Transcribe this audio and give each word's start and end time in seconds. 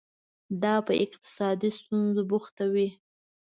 دا 0.63 0.73
په 0.87 0.93
اقتصادي 1.03 1.69
ستونزو 1.79 2.21
بوختوي. 2.29 2.89